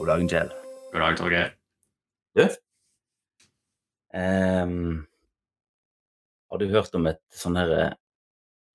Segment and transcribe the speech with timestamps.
[0.00, 0.50] God dag, Kjell.
[0.94, 1.50] God dag, Torgeir.
[2.34, 2.44] Du?
[4.16, 5.06] Um,
[6.50, 7.90] har du hørt om et sånn her eh,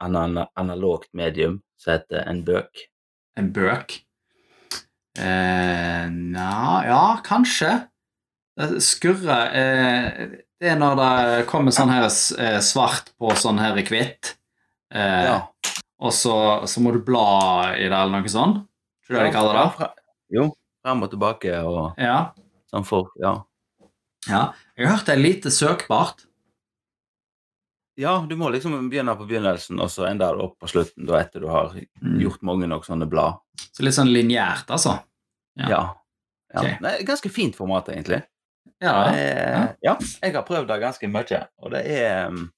[0.06, 2.84] ana- analogt medium som heter en bøk?
[3.42, 3.98] En bøk?
[5.18, 7.72] Eh, Nja, ja, kanskje.
[8.56, 13.76] Det skurrer eh, Det er når det kommer sånn her eh, svart på sånn her
[13.82, 14.36] hvitt,
[14.94, 15.40] eh, Ja.
[16.00, 16.38] og så,
[16.70, 18.62] så må du bla i det, eller noe sånt.
[19.08, 19.90] Tror du det de kaller det?
[20.38, 20.46] Jo,
[20.86, 22.32] frem og tilbake og Ja.
[22.72, 23.44] sånn for Ja.
[24.30, 24.54] ja.
[24.78, 26.26] Jeg har hørt det er lite søkbart.
[27.98, 31.22] Ja, du må liksom begynne på begynnelsen, og så ender du opp på slutten da
[31.22, 31.72] etter du har
[32.02, 33.40] gjort mange nok sånne blad.
[33.72, 35.00] Så litt sånn lineært, altså.
[35.56, 35.70] Ja.
[35.70, 35.84] Ja.
[36.54, 36.60] ja.
[36.60, 36.78] Okay.
[36.82, 38.22] Det er ganske fint format, egentlig.
[38.84, 42.52] Ja, Eh, ja, jeg har prøvd det ganske mye, og det er um,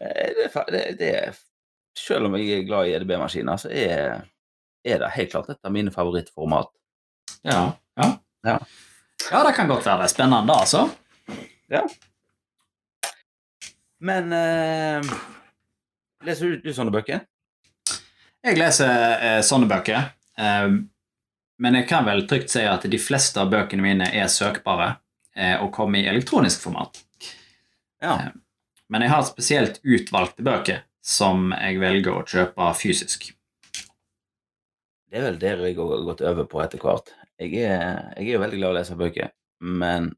[0.00, 1.38] eh, det, er det er
[1.96, 4.20] Selv om jeg er glad i EDB-maskiner, så er,
[4.84, 6.68] er det helt klart et av mine favorittformat.
[7.46, 7.60] Ja,
[7.96, 8.08] ja.
[8.46, 8.58] Ja.
[9.30, 10.86] Ja, det kan godt være det spennende, altså.
[11.70, 11.82] Ja.
[14.00, 15.10] Men eh,
[16.24, 17.20] leser du, du sånne bøker?
[18.40, 20.06] Jeg leser eh, sånne bøker,
[20.40, 20.68] eh,
[21.60, 24.94] men jeg kan vel trygt si at de fleste av bøkene mine er søkbare
[25.36, 27.02] eh, og kommer i elektronisk format.
[28.00, 28.14] Ja.
[28.16, 28.30] Eh,
[28.90, 33.28] Men jeg har spesielt utvalgte bøker som jeg velger å kjøpe fysisk.
[35.10, 37.12] Det er vel der jeg har gått over på etter hvert.
[37.40, 39.30] Jeg er, jeg er jo veldig glad i å lese bøker,
[39.80, 40.10] men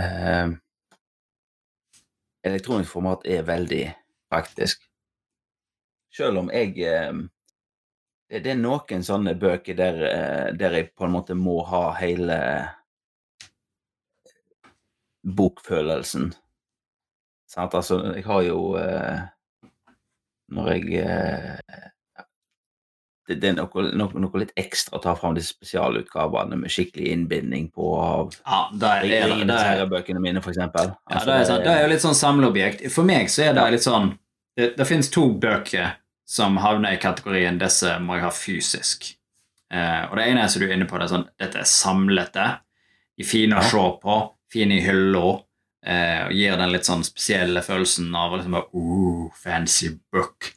[0.00, 0.54] eh,
[2.48, 3.82] elektronisk format er veldig
[4.32, 4.86] praktisk.
[6.12, 7.12] Selv om jeg eh,
[8.32, 11.90] det, det er noen sånne bøker der, eh, der jeg på en måte må ha
[12.00, 12.38] hele
[15.22, 16.32] bokfølelsen.
[17.52, 17.76] Sant?
[17.76, 19.28] Altså, jeg har jo eh,
[20.52, 21.91] Når jeg eh,
[23.28, 27.12] det, det er noe, noe, noe litt ekstra å ta fram de spesialutgavene med skikkelig
[27.14, 30.90] innbinding på av Ja, det er, det er, det er, herre-bøkene mine, for eksempel.
[30.90, 32.84] ja, Altså, det er, sånn, det er jo litt sånn samleobjekt.
[32.94, 34.12] For meg så er det litt sånn
[34.58, 35.94] Det, det finnes to bøker
[36.28, 39.14] som havner i kategorien 'disse må jeg ha fysisk'.
[39.72, 41.68] Eh, og det ene er som du er inne på, det er sånn dette er
[41.68, 42.48] samlete.
[43.16, 44.16] De er fine å se på,
[44.52, 45.38] fine i hylla,
[45.86, 50.52] eh, og gir den litt sånn spesielle følelsen av liksom uh, fancy book.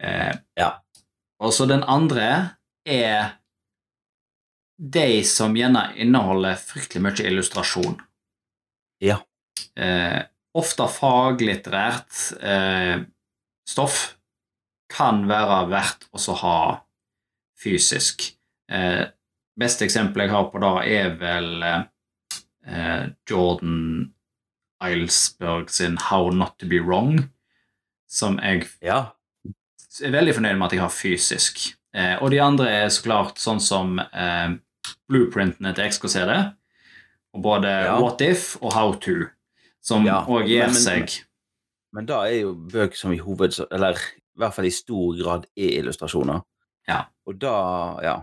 [0.00, 0.70] Eh, Ja.
[1.42, 2.28] Og så den andre
[2.86, 3.38] er
[4.78, 7.96] de som gjerne inneholder fryktelig mye illustrasjon.
[9.02, 9.20] Ja.
[9.78, 10.20] Eh,
[10.54, 13.02] ofte faglitterært eh,
[13.68, 14.14] stoff
[14.90, 16.58] kan være verdt å ha
[17.58, 18.26] fysisk.
[18.70, 19.04] Eh,
[19.58, 24.12] beste eksempelet jeg har på det, er vel eh, Jordan
[24.84, 27.30] Eilsberg sin 'How Not To Be Wrong',
[28.08, 29.13] som jeg ja.
[30.02, 31.60] Er veldig fornøyd med at jeg har fysisk.
[31.94, 34.56] Eh, og de andre er så klart sånn som eh,
[35.08, 36.32] blueprintene til XKCD,
[37.34, 37.98] og både Ja.
[38.02, 39.28] What If og How To,
[39.82, 41.20] som Ja, gir men- seg
[41.94, 43.54] Men da er jo bøker som i hoved...
[43.70, 46.40] Eller i hvert fall i stor grad er illustrasjoner.
[46.88, 47.04] Ja.
[47.26, 48.16] Og da Ja.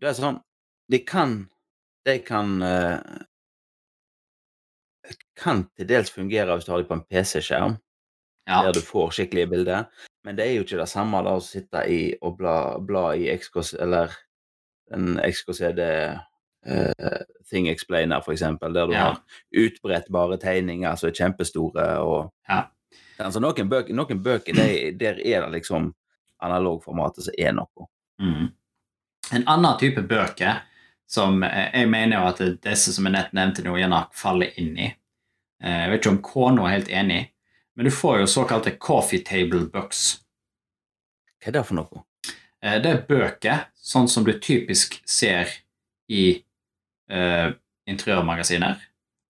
[0.00, 0.40] Det er sånn
[0.90, 1.48] De kan
[2.04, 2.98] De kan uh,
[5.36, 7.76] Kan til dels fungere hvis du har dem på en PC-skjerm,
[8.48, 9.86] Ja, der du får skikkelige bilder,
[10.26, 13.28] men det er jo ikke det samme da å sitte i og bla, bla i
[13.30, 14.10] XKC, eller
[14.94, 15.80] en XKCD
[16.66, 19.04] uh, Thing Explainer, eksempel, der du Ja.
[19.04, 19.20] har
[19.54, 22.64] utbrettbare tegninger som er kjempestore, og Ja.
[23.18, 25.94] Altså, noen bøker, noen bøker de, der er det liksom
[26.42, 27.86] analogformatet som er noe.
[28.20, 28.50] Mm.
[29.32, 30.60] En annen type bøker
[31.08, 34.76] som eh, jeg mener jo at disse som jeg nett nevnte nå, gjerne faller inn
[34.78, 34.90] i.
[35.62, 37.22] Eh, Jeg vet ikke om kona er helt enig,
[37.76, 40.18] men du får jo såkalte coffee table books.
[41.42, 42.02] Hva er det for noe?
[42.64, 45.52] Eh, Det er bøker, sånn som du typisk ser
[46.08, 46.42] i
[47.12, 47.52] uh,
[47.86, 48.80] interiørmagasiner.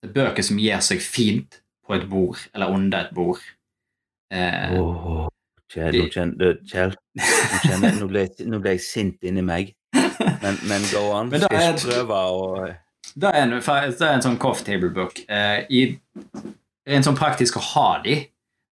[0.03, 3.43] Det er bøker som gir seg fint på et bord, eller under et bord.
[4.33, 5.27] Uh, Åh,
[5.73, 7.27] Kjell, nå kjenner Kjell, nå,
[7.65, 9.75] kjenner, nå, ble, nå ble jeg sint inni meg.
[9.93, 11.31] Men, men go on.
[11.33, 12.43] Men Skal jeg prøve å
[13.17, 15.19] Det er en, det er en sånn coffee table book.
[15.27, 15.83] Eh, i,
[16.87, 18.19] rent sånn praktisk å ha de,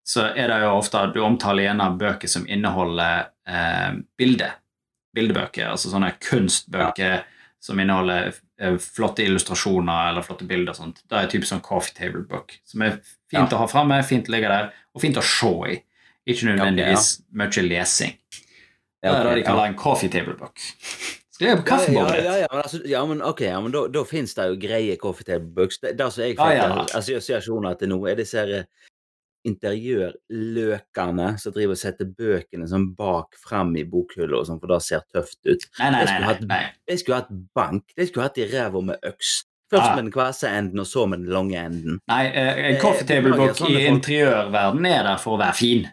[0.03, 4.49] så er det jo ofte at Du omtaler gjerne bøker som inneholder eh, bilde.
[5.15, 7.21] Bildebøker, altså sånne kunstbøker
[7.63, 10.73] som inneholder eh, flotte illustrasjoner eller flotte bilder.
[10.73, 11.03] og sånt.
[11.07, 12.97] Det er typisk sånn coffee table book, som er
[13.31, 13.57] fint Ja.
[13.57, 15.79] å ha framme, fint å ligge der, og fint å se i.
[16.27, 18.17] Ikke nødvendigvis mye lesing.
[19.03, 20.57] Det er det de kaller en coffee table book.
[21.33, 22.25] Skriv på ja, kaffebordet ja, ditt.
[22.25, 25.25] ja, ja, altså, ja, men ok, ja, men da, da finnes det jo greie coffee
[25.27, 25.79] table books.
[25.83, 26.85] Det, det som jeg Ja, fikk ja.
[26.99, 28.65] assosiasjoner til nå, er disse her
[29.43, 35.03] interiørløkene som driver og setter bøkene sånn bak fram i bokhylla, sånn, for det ser
[35.13, 35.65] tøft ut.
[35.79, 36.27] Nei, nei, Jeg nei.
[36.27, 36.61] nei, nei.
[36.87, 37.83] De skulle hatt bank.
[37.97, 39.43] De skulle hatt i ræva med øks.
[39.73, 39.95] Først Ja.
[39.95, 41.99] med den kvase enden, og så med den lange enden.
[42.07, 45.85] nei uh, en Eh, coffee table-bok i interiørverdenen er der for å være fin.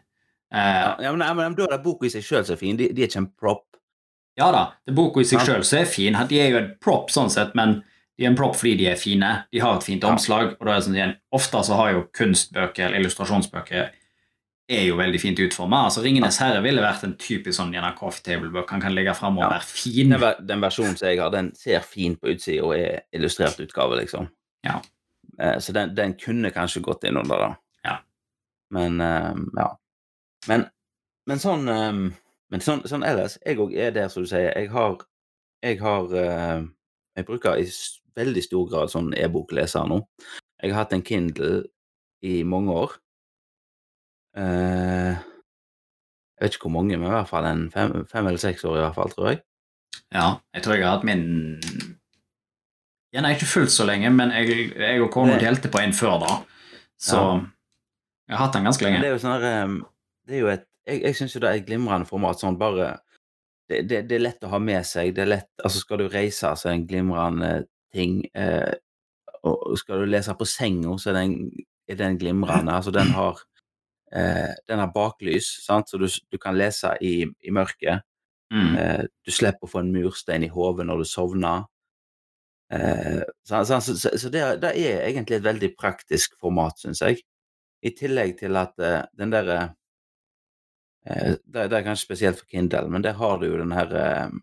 [0.53, 2.77] Uh, Ja, men, men Da er det boka i seg sjøl som er fin.
[2.77, 3.65] De, de er ikke en prop.
[4.37, 6.13] Ja da, det boka i seg sjøl så er fin.
[6.29, 7.83] De er jo en prop sånn sett, men
[8.27, 9.31] er en prop fordi de er fine.
[9.53, 10.57] De har et fint omslag.
[10.61, 13.91] og da er det sånn igjen, Ofte så har jo kunstbøker eller illustrasjonsbøker
[14.71, 15.85] er jo veldig fint utforma.
[15.89, 18.71] Altså, 'Ringenes herre' ville vært en typisk sånn gjerne coffee table-bøk.
[18.71, 19.57] Han kan ligge framme og Ja.
[19.59, 20.11] være fin.
[20.11, 23.97] Den, den versjonen som jeg har, den ser fin på utsida og er illustrert utgave,
[24.01, 24.29] liksom.
[24.65, 24.81] Ja.
[25.41, 27.57] Eh, Så den, den kunne kanskje gått inn under det.
[27.85, 27.97] Ja.
[28.71, 29.69] Men eh, ja.
[30.49, 30.67] Men,
[31.27, 32.17] men sånn eh,
[32.51, 34.53] Men sånn, sånn ellers, jeg òg er der som du sier.
[34.57, 34.99] Jeg har
[35.63, 36.07] Jeg har
[37.17, 37.65] Jeg bruker i
[38.17, 40.01] veldig stor grad sånn e-bokleser nå.
[40.63, 41.65] Jeg har hatt en Kindle
[42.27, 42.97] i mange år.
[44.37, 48.65] Eh, jeg vet ikke hvor mange, men i hvert fall en fem, fem eller seks
[48.69, 49.43] år, i hvert fall, tror jeg.
[50.15, 51.25] Ja, jeg tror jeg har hatt min
[53.11, 56.35] Gjerne ikke fullt så lenge, men jeg, jeg og kona delte på en før da.
[57.01, 57.41] Så Ja.
[58.31, 59.01] jeg har hatt den ganske lenge.
[59.03, 59.81] det er jo sånn
[60.29, 62.39] Det er jo et Jeg, jeg syns jo det er et glimrende format.
[62.41, 63.01] Sånn bare
[63.69, 65.13] det, det, det er lett å ha med seg.
[65.15, 67.51] Det er lett Altså, skal du reise, så er det en glimrende
[67.93, 68.23] ting.
[68.35, 68.73] Eh,
[69.47, 71.35] og skal du lese på senga, så er den,
[71.89, 72.75] er den glimrende.
[72.77, 73.41] Altså, den har
[74.13, 78.05] eh, Den har baklys, sant, så du, du kan lese i, i mørket.
[78.53, 78.77] Mm.
[78.77, 81.69] Eh, du slipper å få en murstein i hodet når du sovner.
[82.73, 87.23] Eh, så så, så, så, det, det er egentlig et veldig praktisk format, syns jeg.
[87.83, 89.61] I tillegg til at eh, den derre
[91.07, 93.95] eh, det, det er kanskje spesielt for Kindle, men der har du jo den her
[93.97, 94.37] eh,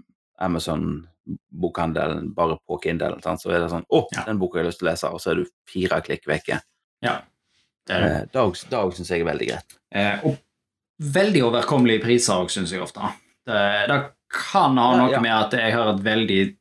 [1.28, 3.18] Amazon-bokhandelen bare på Kindle.
[3.22, 4.24] Så er det sånn Å, Ja.
[4.24, 6.62] den boka har jeg lyst til å lese, og så er du fire klikk vekke.
[7.02, 7.22] Ja.
[7.86, 8.28] Det er.
[8.34, 9.78] Eh, òg syns jeg er veldig greit.
[9.92, 10.38] Eh, og
[11.02, 13.00] veldig overkommelige priser òg, syns jeg ofte.
[13.46, 15.20] Det, det kan ha noe ja.
[15.20, 16.58] med at jeg har et veldig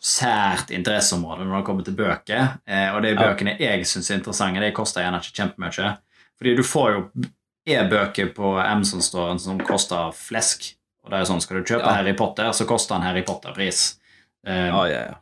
[0.00, 2.60] sært interesseområde når det kommer til bøker.
[2.66, 3.20] Eh, og de Ja.
[3.34, 5.98] bøkene jeg syns er interessante, de koster gjerne ikke kjempemye.
[6.38, 7.10] Fordi du får jo
[7.66, 10.74] e-bøker på Amazon-storen som koster flesk.
[11.10, 11.96] Og det er sånn, Skal du kjøpe Ja.
[11.98, 13.98] Harry Potter, så koster han Harry Potter-pris.
[14.46, 15.14] Um, Ja, ja, ja.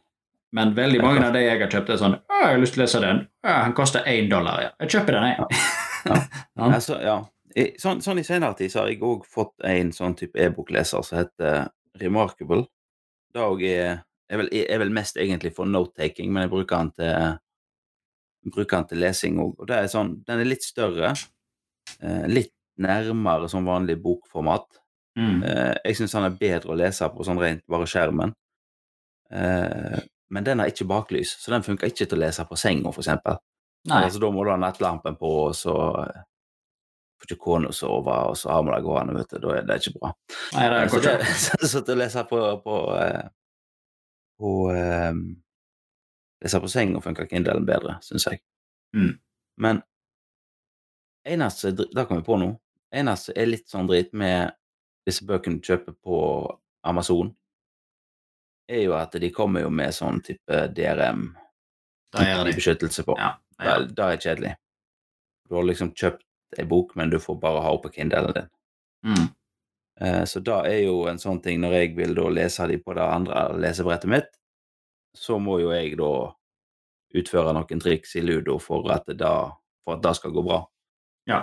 [0.52, 2.82] Men veldig mange av de jeg har kjøpt, er sånn «Å, 'Jeg har lyst til
[2.82, 4.70] å lese den.' «Å, 'Han koster én dollar.' Ja.
[4.80, 5.38] Jeg kjøper den, jeg.
[6.06, 6.28] Ja.
[6.58, 7.24] Altså, ja.
[7.56, 11.04] I, sånn, sånn i senere tid så har jeg òg fått en sånn type e-bokleser
[11.04, 11.68] som heter
[12.00, 12.66] Remarkable.
[13.34, 17.38] Det er, er, vel, er vel mest egentlig for note-taking, men jeg bruker den til
[18.50, 19.54] bruker den til lesing òg.
[19.58, 21.12] Og det er sånn, den er litt større.
[22.00, 24.80] Eh, litt nærmere som vanlig bokformat.
[25.18, 25.42] Mm.
[25.42, 28.34] Eh, jeg syns den er bedre å lese på sånn rent bare skjermen.
[29.34, 29.98] Eh,
[30.30, 33.02] men den har ikke baklys, så den funker ikke til å lese på senga, for
[33.02, 33.38] eksempel.
[33.88, 34.02] Nei.
[34.04, 36.22] Altså, da må du ha nettlampen på, og så eh,
[37.18, 39.40] får ikke kona sove, og så har vi det gående, vet du.
[39.44, 40.12] Da er det ikke bra.
[40.54, 41.14] Nei, det er så, det,
[41.46, 42.80] så, så til å lese på på,
[44.38, 45.12] på eh,
[46.38, 48.38] Lese på senga funker Kindlen bedre, syns jeg.
[48.94, 49.16] Mm.
[49.58, 49.80] Men
[51.26, 52.52] eneste Det kom vi på nå.
[52.94, 54.54] Eneste er litt sånn drit med
[55.08, 56.20] disse bøkene du kjøper på
[56.88, 57.32] Amazon,
[58.68, 61.30] er jo at de kommer jo med sånn type DRM
[62.12, 63.16] Da beskyttelse på.
[63.20, 63.78] Ja, ja.
[63.80, 64.54] Da, det er kjedelig.
[65.48, 66.24] Du har liksom kjøpt
[66.60, 68.48] ei bok, men du får bare ha oppe Kindlen din.
[69.04, 69.26] Mm.
[70.00, 72.96] Eh, Så da er jo en sånn ting, når jeg vil da lese de på
[72.96, 74.30] det andre lesebrettet mitt,
[75.16, 76.12] så må jo jeg da
[77.18, 79.50] utføre noen triks i ludo for at det, da,
[79.84, 80.60] for at det skal gå bra.
[81.28, 81.42] Ja.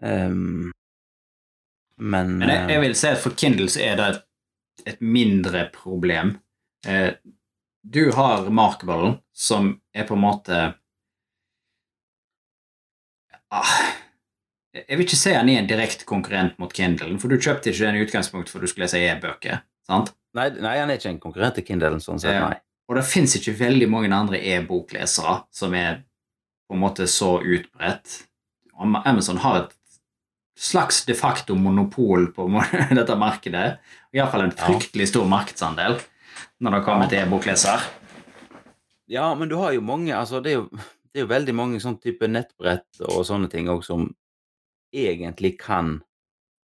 [0.00, 0.72] Ehm,
[1.98, 4.22] men Men jeg, eh, jeg vil si at for Kindle så er det et,
[4.92, 6.36] et mindre problem.
[6.86, 7.12] Eh,
[7.86, 10.58] du har Remarkable, som er på en måte
[13.54, 13.74] ah,
[14.74, 17.86] Jeg vil ikke si han er en direkte konkurrent mot Kindle, for du kjøpte ikke
[17.86, 19.62] den i utgangspunktet for du skulle lese e-bøker.
[19.86, 20.12] sant?
[20.36, 22.56] nei, nei, han er ikke en konkurrent til Kindlen, sånn sett, nei.
[22.56, 22.62] nei.
[22.86, 26.02] Og det fins ikke veldig mange andre e-boklesere som er
[26.66, 28.20] på en måte så utbredt.
[28.76, 29.75] Amazon har et
[30.56, 32.46] slags de facto monopol på
[32.98, 33.78] dette markedet.
[34.16, 34.64] Iallfall en Ja.
[34.66, 35.98] fryktelig stor markedsandel
[36.60, 37.82] når det kommer til e-bokleser.
[39.08, 40.68] Ja, men du har jo mange altså Det er jo,
[41.12, 44.08] det er jo veldig mange sånn type nettbrett og sånne ting òg som
[44.96, 45.98] egentlig kan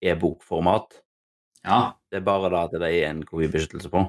[0.03, 1.01] e-bokformat.
[1.67, 4.07] Ja, Det er bare da at det er en kopibeskyttelse på.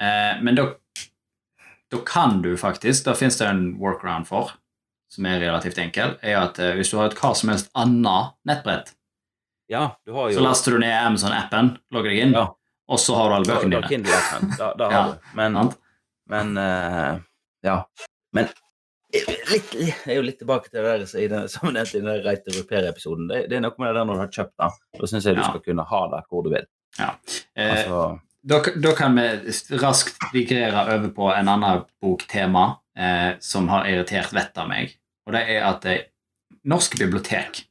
[0.00, 0.64] eh, men da,
[1.92, 4.50] da kan du faktisk Da fins det en workaround for,
[5.10, 8.34] som er relativt enkel, er at eh, hvis du har et hva som helst annet
[8.46, 8.92] nettbrett,
[9.70, 12.46] Ja, du har jo så laster du ned Amazon-appen, logger deg inn, Ja.
[12.90, 14.56] og så har du alle bøkene dine.
[14.58, 15.28] Da, da har Ja, du.
[15.38, 15.60] Men,
[16.30, 17.20] men uh,
[17.66, 17.76] Ja.
[18.32, 18.48] Men
[19.50, 22.22] litt, jeg er jo litt tilbake til det der i den, som nevnt i den
[22.24, 23.26] Right to Repair-episoden.
[23.30, 24.68] Det, det er noe med det der når du har kjøpt det.
[25.00, 26.66] Da syns jeg du skal kunne ha det hvor du vil.
[26.98, 27.12] Ja.
[27.58, 28.02] Eh, Altså,
[28.42, 29.26] da, da kan vi
[29.82, 32.64] raskt digrere over på en annen boktema
[32.96, 34.94] eh, som har irritert vettet av meg.
[35.30, 36.06] Og det er at eh,
[36.66, 37.62] norske bibliotek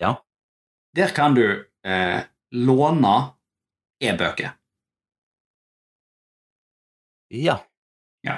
[0.00, 0.14] Ja.
[0.96, 1.42] Der kan du
[1.84, 2.24] eh,
[2.56, 3.16] låne
[4.00, 4.54] e-bøker.
[7.30, 7.58] ja.
[8.22, 8.36] ja.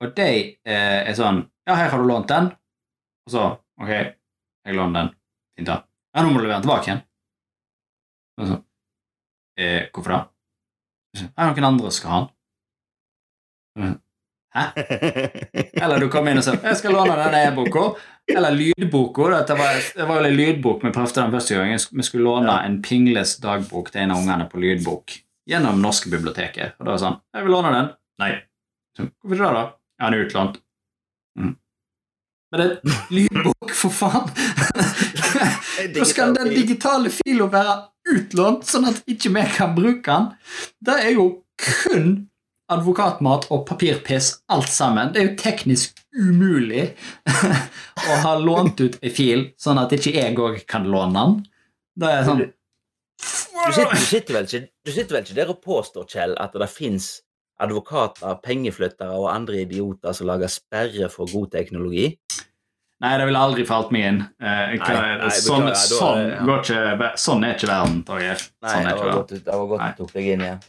[0.00, 0.28] Og de
[0.64, 2.48] eh, er sånn Ja, her har du lånt den.
[3.26, 3.42] Og så
[3.82, 5.10] OK, jeg låner den.
[5.58, 5.76] Fint, da.
[6.14, 7.02] Ja, nå må du levere den tilbake igjen.
[8.40, 8.56] Og så
[9.60, 10.22] eh, Hvorfor det?
[11.20, 12.22] Ja, noen andre skal ha
[13.76, 14.00] den.
[14.52, 14.64] Hæ?
[15.82, 17.86] Eller du kommer inn og sier 'Jeg skal låne denne e-boka'.
[18.28, 19.22] Eller lydboka.
[19.22, 19.46] Var,
[19.96, 21.80] det var jo en lydbok vi prøvde den første gangen.
[21.92, 25.16] Vi skulle låne en Pingles dagbok til en av ungene på lydbok
[25.48, 26.76] gjennom norske biblioteket.
[26.78, 28.32] Og da var det sånn 'Jeg vil låne den.' Nei.
[28.96, 29.64] Så, Hvorfor ikke det, da?
[30.00, 30.60] Ja, den er utlånt.
[31.38, 31.56] Mm.
[32.52, 34.28] Men det er lydbok, for faen!
[35.94, 37.76] Da skal den digitale fila være
[38.12, 40.28] utlånt, sånn at ikke vi kan bruke den.
[40.84, 42.28] Det er jo kun
[42.76, 45.12] advokatmat og papirpiss alt sammen.
[45.12, 46.88] Det er jo teknisk umulig
[48.08, 51.38] å ha lånt ut ei fil, sånn at ikke jeg òg kan låne den.
[52.02, 55.60] Det er sånn Du sitter, du, sitter vel ikke, du sitter vel ikke der og
[55.64, 57.12] påstår, Kjell, at det fins
[57.62, 62.08] advokater, pengeflyttere og andre idioter som lager sperre for god teknologi?
[63.02, 64.18] Nei, det ville aldri falt meg inn.
[64.38, 66.42] Eh, Nei, nei, sånn, beklager, sånn, er, ja.
[66.46, 68.44] går ikke, sånn er ikke verden, Torgeir.
[68.44, 70.60] Sånn nei, det var godt, det var godt du tok deg inn igjen.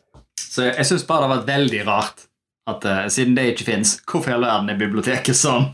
[0.54, 2.28] Så jeg syns bare det var veldig rart
[2.70, 5.72] at uh, siden det ikke fins, hvorfor i all verden er biblioteket sånn?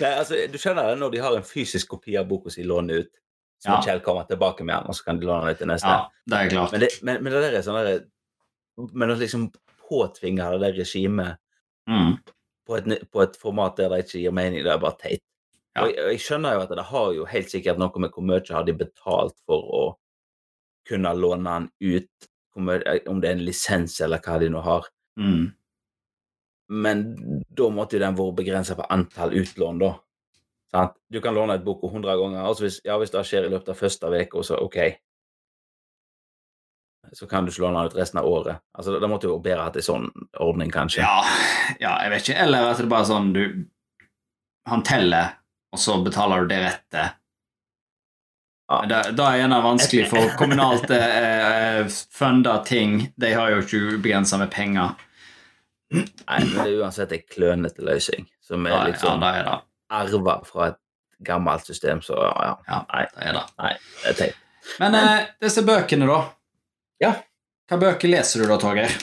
[0.00, 2.90] Nei, altså, du skjønner det når de har en fysisk kopi av boka si lånt
[2.90, 3.10] ut,
[3.60, 3.80] så Ja.
[3.84, 5.88] Kjell kommer tilbake med den, og så kan de låne den ut til neste.
[5.92, 6.72] Ja, det er klart.
[6.72, 8.04] Men, det, men, men det der er sånn der,
[8.96, 9.50] Men å liksom
[9.88, 11.36] påtvinge det der regimet
[11.88, 12.18] Mm.
[12.68, 12.76] på
[13.10, 15.22] på et format der det ikke gir mening, det er bare teit.
[15.74, 15.82] Ja.
[15.82, 18.22] Og jeg, og jeg skjønner jo at det har jo helt sikkert noe med hvor
[18.22, 19.82] mye har de betalt for å
[20.90, 22.28] kunne låne den ut,
[22.58, 24.90] om det er en lisens eller hva de nå har.
[25.20, 25.48] Mm.
[26.70, 27.04] Men
[27.50, 29.94] da måtte jo den vært begrensa på antall utlån, da.
[30.70, 30.94] Sant?
[31.10, 32.44] Du kan låne et bok 100 ganger.
[32.46, 34.78] Altså hvis, ja, hvis det skjer i løpet av første uka, så OK.
[37.16, 38.62] Så kan du ikke låne den ut resten av året.
[38.78, 40.06] Altså, Da måtte jo bedre hatt en sånn
[40.38, 41.02] ordning, kanskje.
[41.02, 41.24] Ja,
[41.82, 42.38] ja, jeg vet ikke.
[42.44, 43.44] Eller at det bare er sånn du
[44.68, 45.40] Han teller,
[45.72, 47.04] og så betaler du det rette.
[48.70, 48.80] Ja.
[48.86, 51.80] Da, da er det vanskelig for kommunalt eh,
[52.14, 53.08] funda ting.
[53.18, 54.92] De har jo ikke ubegrensa med penger.
[55.90, 56.04] Nei,
[56.44, 59.48] men det er uansett en klønete løsning, som er liksom ja, det er
[60.00, 60.78] arva fra et
[61.26, 62.52] gammelt system, så ja.
[62.68, 63.42] Ja, Nei, det er det.
[64.04, 64.38] det er teit.
[64.78, 66.20] Men eh, disse bøkene, da?
[67.02, 67.14] Ja.
[67.70, 68.94] Hva bøker leser du da, Torgeir?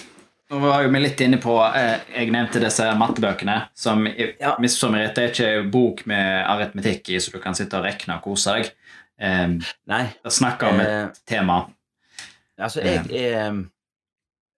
[0.48, 3.58] Nå var jo vi litt inne på eh, Jeg nevnte disse mattebøkene.
[3.76, 4.56] Som Ja.
[4.72, 8.16] som rett, det er ikke bok med aritmetikk i, så du kan sitte og rekne
[8.16, 8.72] og kose deg.
[9.20, 9.48] Eh,
[9.90, 10.04] Nei.
[10.24, 11.56] jeg snakker om et Eh, tema.
[12.58, 13.64] altså, jeg er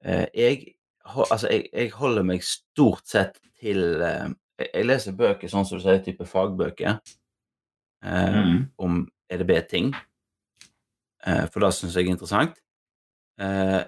[0.04, 0.76] eh, jeg,
[1.06, 4.28] altså, jeg, jeg holder meg stort sett til eh,
[4.60, 7.00] jeg, jeg leser bøker sånn som du sier, type fagbøker
[8.02, 8.70] Mm.
[8.80, 9.90] om EDB-ting.
[11.28, 12.54] Eh, for det syns jeg er interessant.
[13.40, 13.82] Eh,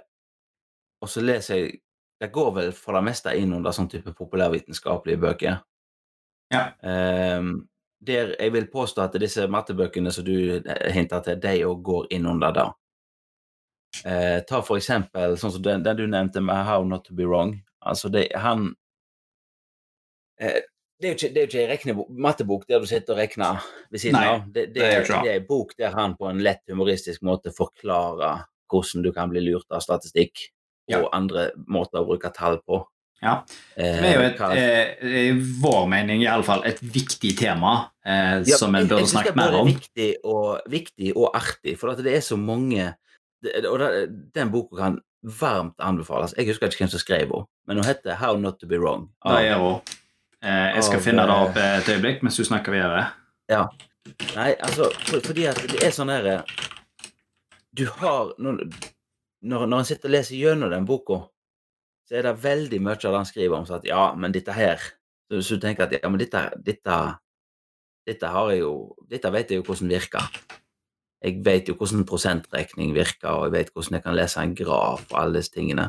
[1.02, 1.78] og så leser jeg
[2.20, 5.56] Det går vel for det meste inn under sånn type populærvitenskapelige bøker.
[6.52, 6.74] Ja.
[6.84, 7.70] Ehm,
[8.02, 10.62] der jeg vil påstå at disse mattebøkene som du
[10.94, 12.68] hinter til, de òg går inn under det.
[14.08, 17.28] Eh, ta for eksempel sånn som den, den du nevnte med How Not To Be
[17.28, 17.58] Wrong.
[17.86, 18.72] Altså, det, han
[20.42, 20.62] eh,
[21.02, 24.04] det er jo ikke, det er ikke en mattebok der du sitter og regner ved
[24.04, 24.44] siden av.
[24.54, 28.44] Det, det, er det er en bok der han på en lett humoristisk måte forklarer
[28.72, 30.50] hvordan du kan bli lurt av statistikk
[30.90, 31.00] Ja.
[31.02, 32.82] og andre måter å bruke tall på.
[33.22, 33.44] Ja.
[33.78, 37.92] Eh, Det er jo et, eh, i vår mening i alle fall, et viktig tema
[38.06, 39.68] eh, Ja, som en jeg- jeg burde snakke det er mer både om.
[39.68, 42.96] Viktig og, viktig og artig, for det er så mange
[43.44, 46.34] det, Og det, den boka kan varmt anbefales.
[46.38, 49.10] Jeg husker ikke hvem som skrev den, men hun heter How Not To Be Wrong.
[49.26, 49.82] Det gjør hun.
[50.44, 53.12] Eh, jeg skal Av, finne det eh, opp et øyeblikk mens du snakker videre.
[53.50, 53.68] Ja.
[54.36, 56.44] Nei, altså, for, fordi at det er sånn herre
[57.76, 58.64] Du har Når,
[59.44, 61.28] når, når en sitter og leser gjennom den boka,
[62.12, 64.52] så er det veldig mye av det han skriver om så at ja, men dette
[64.52, 66.96] her Så, Hvis du tenker at ja, men dette, dette
[68.04, 68.74] Dette har jeg jo
[69.08, 70.26] Dette vet jeg jo hvordan virker.
[71.24, 75.06] Jeg vet jo hvordan prosentregning virker, og jeg vet hvordan jeg kan lese en graf
[75.12, 75.86] og alle disse tingene.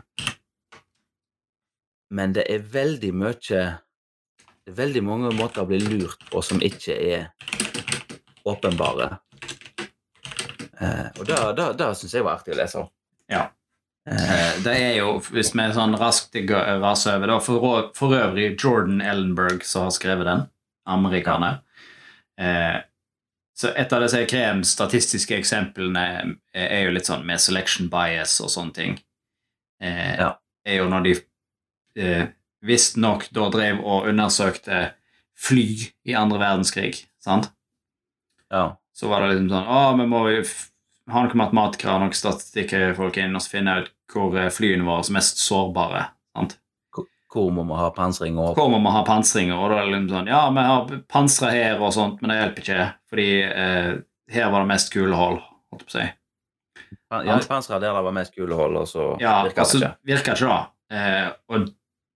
[2.12, 6.62] Men det er veldig mye Det er veldig mange måter å bli lurt på som
[6.62, 7.33] ikke er
[8.47, 9.09] åpenbare.
[10.79, 12.85] Eh, og da, da, da syns jeg var artig å lese.
[13.33, 13.49] Ja.
[14.06, 18.56] Eh, Det er jo, hvis vi sånn raskt går- raser over, det for, for øvrig
[18.59, 20.49] Jordan Ellenberg som har skrevet den,
[20.87, 21.61] amerikaner.
[22.38, 22.80] Eh,
[23.54, 28.75] så et av disse kremstatistiske eksemplene er jo litt sånn med selection bias og sånne
[28.75, 28.99] ting.
[29.80, 30.37] Eh, Ja.
[30.66, 31.14] er jo når de
[31.97, 32.26] eh,
[32.64, 34.92] visstnok da drev og undersøkte
[35.37, 37.50] fly i andre verdenskrig, sant?
[38.50, 38.76] Ja.
[38.94, 40.21] så var det liksom sånn Å, vi må
[41.11, 44.85] jo noe matematikere og noen statistikkfolk inn og så finner jeg ut hvor eh, flyene
[44.87, 46.04] våre er mest sårbare.
[46.37, 46.59] sant?
[46.94, 47.09] Hvor-
[47.52, 48.54] må vi ha pansringer?
[48.54, 49.56] Hvor må vi ha pansringer?
[49.56, 52.37] Og da er det liksom sånn Ja, vi har pansra her og sånt, men det
[52.42, 53.92] hjelper ikke, fordi eh,
[54.37, 55.38] her var det mest kulehold,
[55.73, 56.09] holdt jeg på å si.
[57.12, 60.12] Ja, i pansra der det var mest kulehold, og så Ja, virker altså, det ikke.
[60.12, 60.61] virker ikke da.
[60.92, 61.71] Eh, og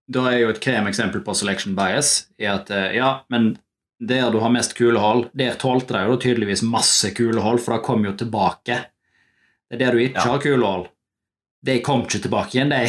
[0.09, 3.57] da er jo et kremeksempel på selection bias i at eh, ja, men
[3.99, 8.05] der du har mest kulehull, der tålte de jo tydeligvis masse kulehull, for det kom
[8.05, 8.77] jo tilbake.
[9.69, 10.31] Det er der du ikke Ja.
[10.31, 10.87] har kulehull.
[11.65, 12.85] De kom ikke tilbake igjen, de.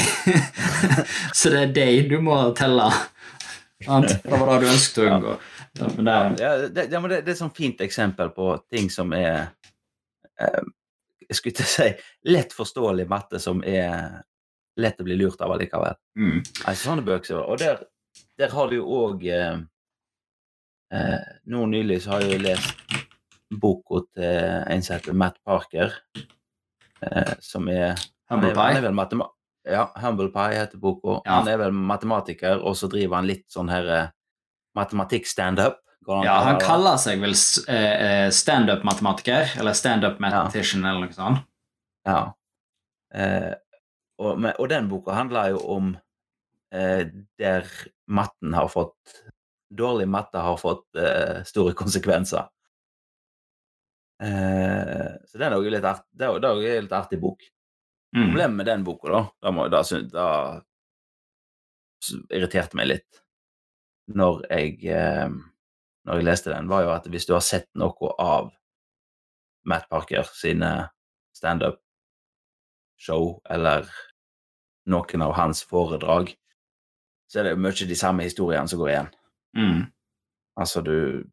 [1.34, 2.90] Så det er de du må telle.
[3.78, 3.88] Det
[4.28, 5.36] var det du ønsket å unngå.
[5.78, 9.48] Ja, men det Ja, det, det, det er et fint eksempel på ting som er
[10.40, 10.62] eh,
[11.32, 11.88] skulle til å si
[12.32, 14.20] lett forståelig matte som er
[14.78, 15.96] lett å bli lurt av allikevel.
[16.18, 17.40] mm, Altså, sånne bøker.
[17.48, 17.80] Og der,
[18.38, 19.58] der har du jo òg eh,
[20.95, 22.99] eh, Nå nylig så har jeg jo lest
[23.49, 25.95] boka til en som heter Matt Parker,
[27.02, 27.97] eh, som er
[28.28, 29.26] Humble han er pie.
[29.73, 31.21] ja, Humble Pie heter boka.
[31.25, 31.38] Ja.
[31.38, 34.11] Han er vel matematiker, og så driver han litt sånn her eh,
[34.76, 35.80] matematikk-standup.
[36.09, 37.35] Ja, han kalle kaller seg vel
[37.68, 41.42] eh, eh, standup-matematiker, eller standup mathematician, eller noe sånt.
[42.09, 42.21] Ja.
[43.12, 43.52] Eh,
[44.21, 45.90] og, og den boka handler jo om
[46.73, 47.09] eh,
[47.40, 47.68] der
[48.09, 49.21] matten har fått
[49.68, 52.48] Dårlig matte har fått eh, store konsekvenser.
[54.22, 57.42] Eh, så det er jo litt, art, det er det er litt artig bok.
[58.16, 58.22] Mm.
[58.22, 59.82] Problemet med den boka, da, da, må, da,
[60.12, 60.26] da
[62.32, 63.22] irriterte meg litt
[64.08, 65.28] når jeg eh,
[66.09, 68.48] når jeg leste den, var jo at hvis du har sett noe av
[69.68, 70.88] Matt Parker sine
[71.37, 73.85] standup-show eller
[74.88, 76.33] noen av hans foredrag,
[77.28, 79.11] så er det jo mye de samme historiene som går igjen.
[79.56, 79.87] Mm.
[80.61, 81.24] Altså, du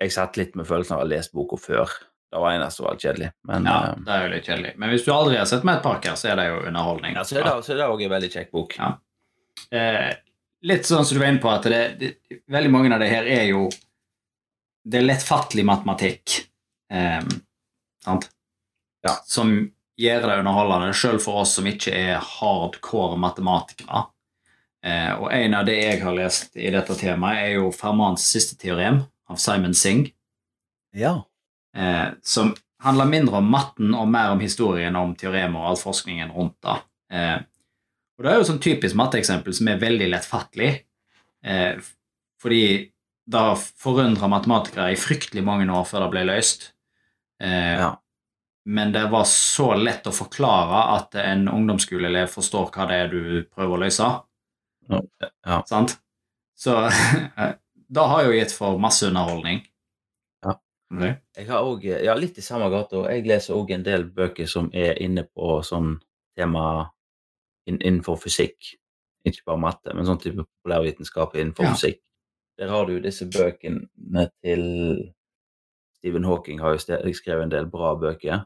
[0.00, 1.90] Jeg satt litt med følelsen av å ha lest boka før.
[2.32, 3.32] Det var eneste var kjedelig.
[3.44, 4.72] Men Ja, eh, det er jo litt kjedelig.
[4.78, 7.14] Men hvis du aldri har sett Matt Parker, så er det jo underholdning.
[7.14, 8.76] ja, så er det- så er det også en veldig kjekk bok.
[8.78, 8.94] Ja.
[9.72, 10.14] Eh,
[10.62, 12.16] litt sånn som du var inne på, at det, det,
[12.48, 13.68] veldig mange av det her er jo
[14.88, 16.46] Det er lettfattelig matematikk.
[16.90, 17.20] Eh,
[18.02, 18.30] sant?
[19.04, 19.16] Ja.
[19.26, 24.06] Som gjør det underholdende, sjøl for oss som ikke er hardcore matematikere.
[24.84, 28.56] Eh, og en av det jeg har lest i dette temaet, er jo Fermans siste
[28.60, 30.12] teorem av Simon Singh.
[30.96, 31.24] Ja.
[31.76, 36.32] eh, som handler mindre om matten og mer om historien om teoremer og all forskningen
[36.34, 36.78] rundt det.
[37.12, 37.36] Eh,
[38.18, 40.70] og det er jo sånn typisk matteeksempel som er veldig lettfattelig,
[41.44, 41.76] eh,
[42.42, 42.64] fordi
[43.30, 46.72] det har forundra matematikere i fryktelig mange år før det ble løst.
[47.40, 47.96] Eh, Ja.
[48.66, 53.42] Men det var så lett å forklare at en ungdomsskoleelev forstår hva det er du
[53.44, 54.08] prøver å løse.
[54.90, 55.60] Ja.
[55.68, 55.96] Sant?
[56.58, 56.76] Så
[57.96, 59.62] da har jo gitt for masse underholdning.
[60.44, 60.56] Ja.
[60.90, 61.14] Okay.
[61.38, 63.06] Jeg har òg ja, litt i samme gata.
[63.14, 65.96] Jeg leser òg en del bøker som er inne på sånn
[66.38, 66.90] tema
[67.70, 68.74] innenfor fysikk.
[69.26, 71.74] Ikke bare matte, men sånn type populærvitenskap innenfor Ja.
[71.76, 72.00] fysikk.
[72.60, 74.64] Der har du disse bøkene til
[76.00, 78.44] Stephen Hawking har jo skrevet en del bra bøker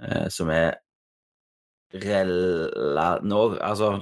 [0.00, 0.78] eh, som er
[1.92, 3.18] rela...
[3.22, 3.92] No, altså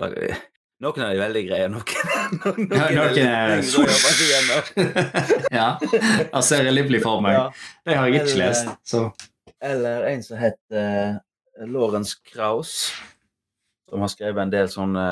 [0.82, 1.92] Noen av de er veldig greie, noen,
[2.40, 3.60] noen, Ja, noen er
[4.26, 4.88] gjennom.
[5.60, 5.68] ja.
[5.84, 7.36] Jeg ser livlig for meg.
[7.36, 7.44] Ja.
[7.86, 8.72] Det har jeg ikke Eller- lest.
[8.90, 9.04] Så.
[9.64, 12.90] Eller en som heter uh, Lorentz Krauss,
[13.88, 15.06] som har skrevet en del sånne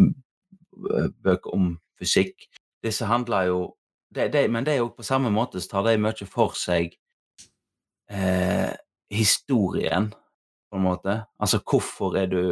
[0.00, 1.68] uh, bøker om
[2.00, 2.48] fysikk.
[2.82, 3.60] Disse handler jo
[4.12, 6.96] de, de, Men det er jo på samme måte så tar de mye for seg
[8.10, 8.72] uh,
[9.12, 10.10] historien,
[10.72, 11.20] på en måte.
[11.38, 12.42] Altså hvorfor er du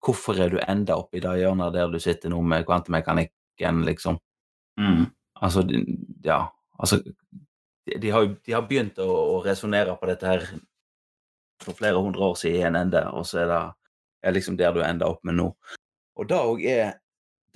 [0.00, 4.16] Hvorfor er du enda opp i det hjørnet der du sitter nå med kvantemekanikken, liksom?
[4.80, 5.10] Mm.
[5.40, 5.66] Altså,
[6.24, 6.46] ja
[6.80, 7.02] Altså,
[7.86, 10.46] de, de, har, de har begynt å, å resonnere på dette her
[11.60, 13.60] for flere hundre år siden i en ende, og så er det
[14.24, 15.50] er liksom der du ender opp med nå.
[16.16, 16.94] Og det òg er,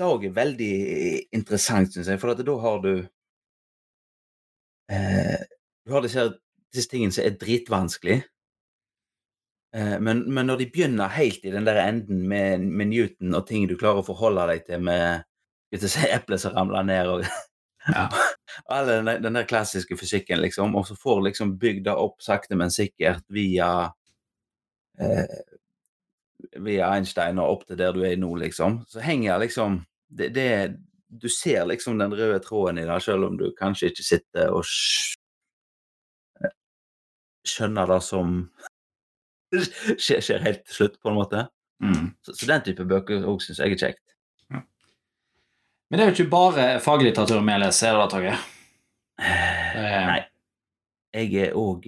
[0.00, 0.74] er veldig
[1.36, 2.92] interessant, syns jeg, for da har du
[4.92, 5.40] eh,
[5.84, 6.24] Du har disse,
[6.72, 8.22] disse tingene som er dritvanskelig.
[9.74, 13.48] Eh, men, men når de begynner helt i den der enden med, med Newton og
[13.48, 15.24] ting du klarer å forholde deg til med
[15.74, 17.26] si, eplet som ramler ned og
[17.84, 18.06] Ja.
[18.72, 22.56] all den, den der klassiske fysikken, liksom, og så får liksom bygd det opp sakte,
[22.56, 23.90] men sikkert via
[24.96, 25.42] eh,
[26.64, 30.48] via Einstein og opp til der du er nå, liksom, så henger liksom det, det
[31.14, 34.64] Du ser liksom den røde tråden i det, selv om du kanskje ikke sitter og
[37.46, 38.32] skjønner det som
[40.02, 41.46] skjer, skjer helt til slutt, på en måte.
[41.82, 42.12] Mm.
[42.24, 44.00] Så, så den type bøker òg syns jeg er kjekt.
[45.90, 48.46] Men det er jo ikke bare faglitteratur vi leser, er det da, Torgeir?
[49.20, 50.22] Er- Nei.
[51.14, 51.84] Jeg er òg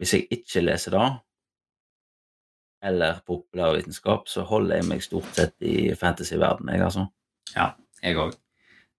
[0.00, 1.10] Hvis jeg ikke leser det,
[2.84, 7.06] eller populærvitenskap, så holder jeg meg stort sett i fantasyverdenen, jeg, altså.
[7.54, 7.70] Ja,
[8.02, 8.34] Jeg òg.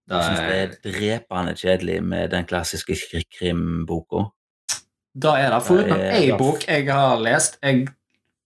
[0.10, 4.24] Jeg syns det er drepende kjedelig med den klassiske kri- krimboka.
[5.16, 7.88] Da er det foruten én bok jeg har lest jeg,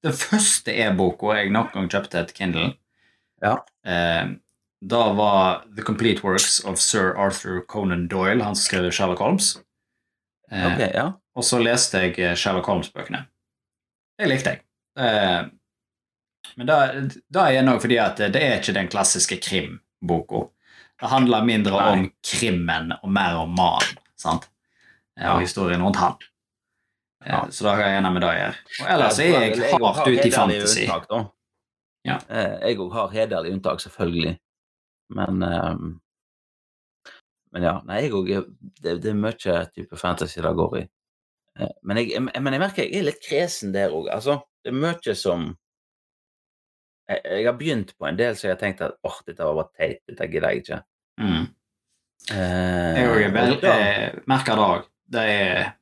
[0.04, 2.74] Den første e-boka jeg noen gang kjøpte et Kindle,
[3.44, 3.58] Ja.
[3.86, 4.30] eh,
[4.82, 9.58] da var The Complete Works of Sir Arthur Conan Doyle, han som skrev Sherlock Holmes.
[10.52, 11.14] Eh, Ok, ja.
[11.36, 13.26] Og så leste jeg eh, Sherlock Holmes-bøkene.
[14.20, 14.62] Det likte jeg.
[14.98, 15.44] Eh,
[16.58, 16.78] men da,
[17.32, 20.48] da er nok fordi at det er ikke den klassiske krimboka.
[21.00, 21.92] Det handler mindre Nei.
[21.92, 24.00] om krimmen og mer om mannen.
[24.20, 24.48] sant?
[25.18, 25.34] Eh, Ja.
[25.36, 26.16] Og historien rundt han.
[27.26, 27.48] Ja.
[27.52, 28.56] Så da har jeg en med medaljer.
[28.82, 30.86] Og ellers er jeg hardt ute i fantasy.
[30.88, 31.32] Unntak.
[32.08, 32.16] Ja.
[32.30, 34.38] Eh, Jeg òg har hederlig unntak, selvfølgelig.
[35.10, 36.00] Men ehm,
[37.52, 37.82] Men ja.
[37.86, 38.28] Nei, jeg òg
[38.82, 39.34] det, det er mye
[39.74, 40.84] type fantasy det går i.
[41.60, 44.08] Eh, Men jeg, jeg- men jeg merker jeg er litt kresen der òg.
[44.14, 45.58] Altså, det er mye som
[47.10, 49.56] jeg, jeg har begynt på en del så jeg har tenkt at åh, dette var
[49.56, 50.82] bare teit, dette gidder jeg ikke.
[51.20, 51.48] Mm.
[52.32, 53.34] Eh, Jeg òg
[54.28, 54.86] merker det òg.
[55.10, 55.74] Det er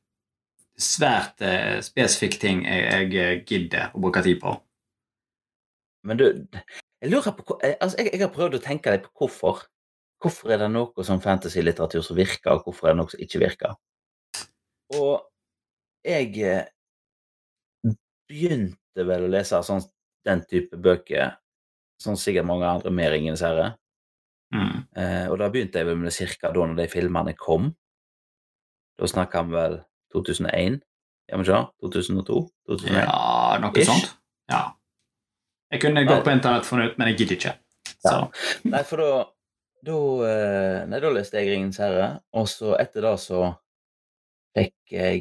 [0.78, 4.54] svært eh, spesifikke ting jeg, jeg gidder å bruke tid på.
[6.06, 6.26] Men du,
[7.02, 9.66] jeg lurer på eh, altså jeg, jeg har prøvd å tenke litt på hvorfor.
[10.22, 13.42] Hvorfor er det noe som fantasy-litteratur som virker, og hvorfor er det noe som ikke
[13.42, 13.76] virker?
[14.98, 15.12] Og
[16.06, 16.64] jeg eh,
[18.30, 19.84] begynte vel å lese sånn,
[20.26, 21.36] den type bøker,
[22.02, 23.72] sånn sikkert mange andre med Ringenes herre.
[24.54, 24.86] Mm.
[24.96, 27.70] Eh, og da begynte jeg vel med det cirka da når de filmene kom.
[28.98, 29.78] Da snakka vi vel
[30.14, 30.80] 2001,
[31.28, 31.62] gjør vi det?
[31.84, 32.42] 2002?
[32.70, 33.00] 2001?
[33.04, 33.88] Ja, noe Ish.
[33.90, 34.12] sånt.
[34.50, 34.62] Ja.
[35.72, 37.56] Jeg kunne gått på internett og funnet ut, men jeg gidder ikke.
[37.98, 38.14] Så.
[38.64, 39.10] Nei, for da
[39.84, 43.42] da, eh, nei, da leste jeg Ringens herre, og så etter det så
[44.56, 45.20] fikk jeg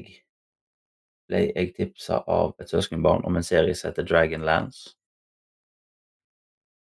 [1.28, 4.96] ble jeg tipsa av et søskenbarn om en serie som heter Dragonlance.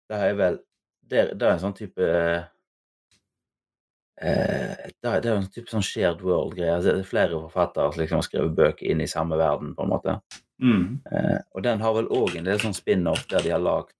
[0.09, 0.61] Det er vel
[1.07, 2.07] Det, det er en sånn type
[4.23, 6.75] eh, det, er, er en type sånn shared world-greie.
[6.75, 9.87] Altså, det er flere forfattere som liksom har skrevet bøker inn i samme verden, på
[9.87, 10.19] en måte.
[10.63, 11.01] Mm.
[11.13, 13.93] Eh, og den har vel òg en del sånn spin-off der de har lagd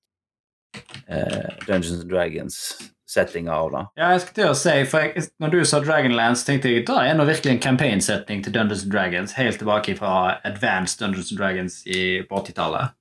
[1.09, 3.85] eh, Dungeons and Dragons-settinger av det.
[4.01, 7.03] Ja, jeg skal til å si, for jeg, når du sa Dragonlance, tenkte jeg da
[7.05, 11.43] er nå virkelig en campaign-setning til Dungeons and Dragons, helt tilbake fra Advanced Dungeons and
[11.43, 12.97] Dragons i, på 80-tallet.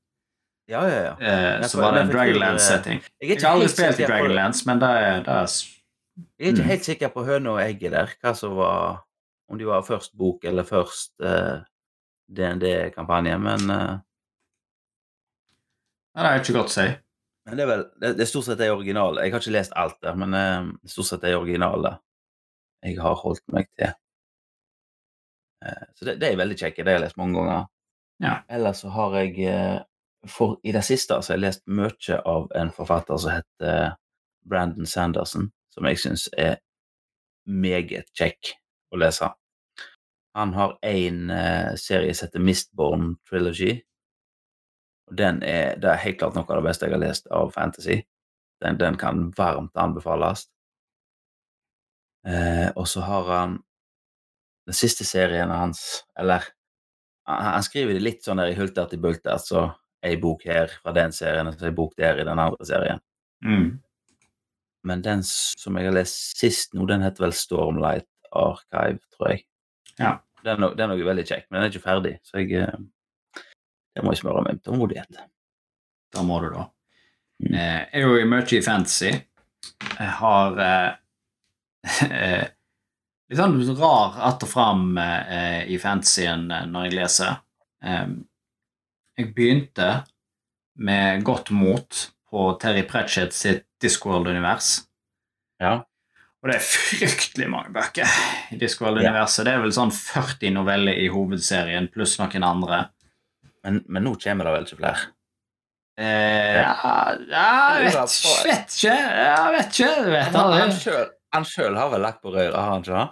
[0.65, 1.15] Ja, ja, ja.
[1.21, 3.03] Eh, så var det en Dragonlands-setting.
[3.21, 5.51] Jeg er Jeg har aldri spilt i Dragonlands, Dragonlance, men det er, det er
[6.15, 6.69] Jeg er ikke Mm.
[6.69, 9.01] helt sikker på høna og egget der, hva som var
[9.49, 11.59] Om de var først bok eller først uh,
[12.33, 13.97] DND-kampanje, men uh,
[16.15, 16.85] Det er ikke godt å si.
[17.45, 19.21] Men det er vel det, det er stort sett det originale.
[19.21, 21.91] Jeg har ikke lest alt der, men uh, stort sett det originale
[22.85, 23.93] jeg har holdt meg til.
[25.65, 26.81] Uh, så det, det er veldig kjekke.
[26.83, 27.67] Det har jeg lest mange ganger.
[28.23, 28.33] Ja.
[28.49, 29.79] Ellers så har jeg eh,
[30.31, 33.95] for I det siste så har jeg lest mye av en forfatter som heter
[34.49, 36.57] Brandon Sanderson, som jeg syns er
[37.45, 38.55] meget kjekk
[38.93, 39.29] å lese.
[40.35, 43.77] Han har en eh, serie som heter Mistborn Trilogy.
[45.11, 47.53] Og den er, det er helt klart noe av det beste jeg har lest av
[47.55, 48.01] fantasy.
[48.63, 50.47] Den, den kan varmt anbefales.
[52.27, 53.57] Eh, og så har han
[54.65, 56.41] den siste serien hans Eller
[57.29, 59.67] han, han skriver det litt sånn der i hultert i bultert, så
[60.05, 63.01] ei bok her fra den serien, og ei bok der i den andre serien.
[63.45, 63.77] Mm.
[64.85, 69.45] Men den som jeg har lest sist nå, den heter vel Stormlight Archive, tror jeg.
[69.97, 70.17] Ja.
[70.45, 72.75] Den er, den er også veldig kjekk, men den er ikke ferdig, så jeg eh,
[73.95, 75.21] Det må jeg smøre med tålmodighet.
[76.13, 76.67] Da må du, da.
[77.41, 77.53] Mm.
[77.53, 79.13] Eh, jeg er jo mye i fantasy.
[79.95, 80.91] Jeg har eh,
[82.11, 82.45] eh,
[83.29, 87.41] litt sånn rar att og fram eh, i fantasyen eh, når jeg leser.
[89.15, 89.89] Jeg begynte
[90.81, 91.99] med godt mot
[92.31, 94.69] på Terry Pratchett sitt Discworld-univers.
[95.61, 95.77] Ja.
[96.43, 98.09] Og det er fryktelig mange bøker
[98.53, 99.47] i Discworld-universet.
[99.47, 102.83] Det er vel sånn 40 noveller i hovedserien pluss noen andre.
[103.65, 105.11] Men, men nå kommer det vel ikke flere?
[105.97, 106.75] Eh, ja,
[107.31, 107.45] ja,
[107.79, 108.95] jeg vet, vet ikke.
[108.95, 109.89] Jeg vet ikke.
[109.89, 110.79] Jeg vet Han, han, aldri.
[110.83, 113.05] selv, han selv har vel lagt på røret, har han ikke det?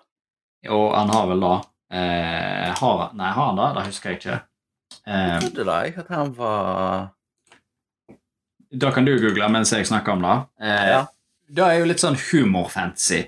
[0.67, 1.53] Jo, han har vel da
[1.95, 3.69] eh, har, Nei, har han det?
[3.79, 4.39] Det husker jeg ikke.
[4.39, 4.49] Jeg
[5.09, 7.07] Eh, trodde da jeg at han var
[8.73, 10.37] Da kan du google mens jeg snakker om det.
[10.65, 11.01] Eh, Ja.
[11.53, 13.19] Det er jo litt sånn humor-fantasy.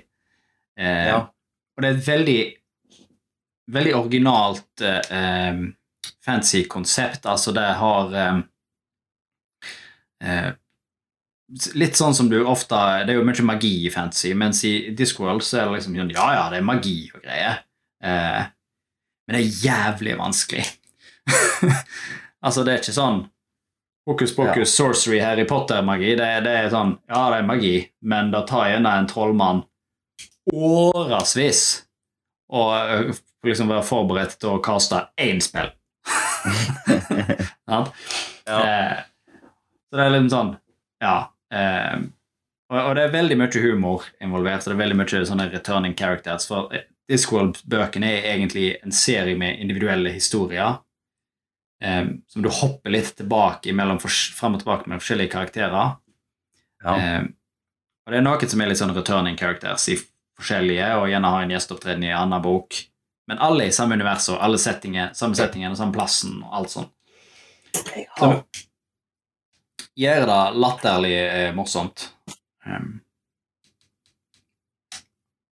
[0.78, 1.18] Eh, Ja.
[1.76, 2.40] Og det er et veldig
[3.68, 5.56] veldig originalt eh,
[6.24, 7.26] fancy konsept.
[7.26, 8.38] Altså, det har eh,
[10.22, 10.52] eh,
[11.78, 12.74] Litt sånn som du ofte
[13.06, 16.10] Det er jo mye magi i fantasy, mens i Discworld så er det liksom sånn
[16.16, 17.60] Ja, ja, det er magi og greier.
[18.02, 18.46] Eh,
[19.26, 20.64] men det er jævlig vanskelig.
[22.44, 23.20] altså, det er ikke sånn
[24.06, 26.14] hokus pokus, sorcery, Harry Potter-magi.
[26.18, 29.64] Det, det er sånn Ja, det er magi, men det tar gjerne en trollmann
[30.52, 31.62] årevis
[32.54, 33.16] å øh,
[33.46, 35.72] liksom være forberedt til å kaste én spill.
[37.66, 37.80] Ja.
[38.46, 38.98] Eh,
[39.90, 40.52] så det er litt sånn
[41.02, 41.32] Ja.
[41.50, 41.96] Eh,
[42.70, 45.96] og, og det er veldig mye humor involvert, og det er veldig mye sånne returning
[45.98, 46.46] characters.
[46.46, 46.70] For
[47.10, 50.78] Discworld-bøkene er egentlig en serie med individuelle historier
[51.82, 55.96] eh, som du hopper litt tilbake mellom, frem og tilbake med forskjellige karakterer.
[56.84, 56.96] Ja.
[56.96, 57.22] Eh,
[58.06, 59.96] og det er noen som er litt sånn returning characters i
[60.38, 62.78] forskjellige, og gjerne har en gjesteopptreden i en annen bok.
[63.26, 66.70] Men alle i samme univers og alle settinger, samme settingen og samme plassen og alt
[66.70, 66.92] sånt.
[68.16, 68.30] Så
[69.98, 72.06] gjør det latterlig eh, morsomt.
[72.66, 73.00] Um,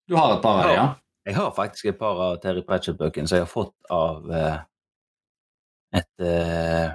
[0.08, 0.88] du har et par av dem, ja?
[1.24, 4.56] Jeg har faktisk et par av Terry Pratchett-bøkene som jeg har fått av eh,
[5.92, 6.92] et, eh,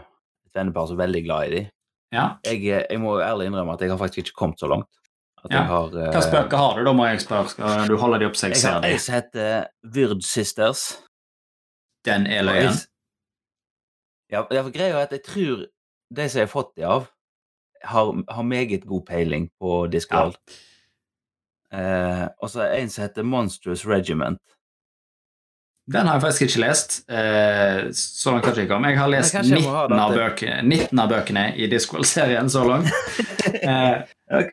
[0.48, 1.68] et vennepar som er veldig glad i dem.
[2.14, 2.28] ja?
[2.46, 4.90] Jeg, eh, jeg må ærlig innrømme at jeg har faktisk ikke kommet så langt.
[5.52, 5.62] Ja.
[5.64, 7.50] har, eh, Hvilke bøker har du, da, må jeg spørre?
[7.50, 10.82] Skal du holde de opp så jeg Jeg ser har som heter Vyrd Sisters.
[12.06, 12.74] Den er løyen.
[14.32, 15.68] Ja, ja, for greia er at jeg tror
[16.16, 17.08] de som jeg har fått de av,
[17.84, 20.36] har, har meget god peiling på Discworld.
[21.72, 24.40] Eh, og så er en som heter Monstrous Regiment.
[25.88, 26.95] Den har jeg faktisk ikke lest.
[27.10, 28.84] Eh, så langt kanskje ikke om.
[28.89, 32.91] Jeg har lest jeg 19 ha av, bøkene, 19 av bøkene i Discworld-serien så langt.
[33.47, 34.02] Eh,
[34.36, 34.50] og,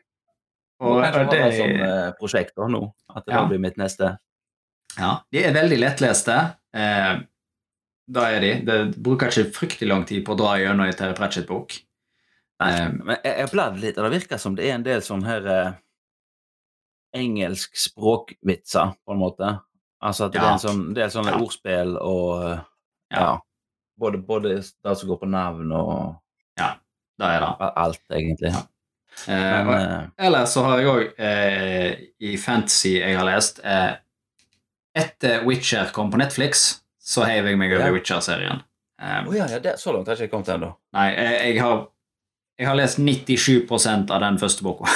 [0.79, 2.79] Og, og det det, som eh, prosjekt da nå.
[3.11, 3.41] At det Ja.
[3.47, 4.13] blir mitt neste.
[4.97, 6.35] ja, de er veldig lettleste.
[6.75, 7.17] Eh,
[8.07, 8.51] da er de.
[8.67, 11.75] Det bruker ikke fryktelig lang tid på å dra gjennom en Terry Pratchett-bok.
[12.63, 15.01] Nei, Eh, men jeg har bladd litt, og det virker som det er en del
[15.03, 15.71] sånn her eh,
[17.19, 19.53] engelsk språkvitser, på en måte.
[20.03, 21.39] Altså at det er en sånn, det er sånne Ja.
[21.41, 22.59] ordspill og eh,
[23.11, 23.19] Ja.
[23.21, 23.39] ja.
[23.97, 26.15] Både, både det som går på navn og
[27.17, 27.71] Da er det.
[27.79, 28.51] alt, egentlig.
[28.51, 28.63] Ja.
[29.31, 33.93] Eh, Men eh, ellers så har jeg òg eh, i fantasy jeg har lest eh,
[34.95, 37.91] Etter Witcher kom på Netflix, så heiv jeg meg over Ja.
[37.93, 38.61] Witcher-serien.
[39.01, 40.69] Um, oh, ja, ja det, så langt har jeg ikke kommet ennå.
[40.95, 41.81] Nei, jeg, jeg, har,
[42.59, 44.87] jeg har lest 97% av den første boka.